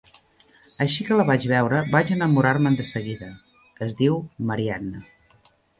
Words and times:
Així 0.85 1.05
que 1.09 1.17
la 1.19 1.25
vaig 1.27 1.45
veure, 1.51 1.83
vaig 1.97 2.15
enamorar-me'n 2.17 2.81
de 2.83 2.89
seguida. 2.95 3.33
Es 3.89 3.97
diu 4.03 4.21
Marianna. 4.53 5.07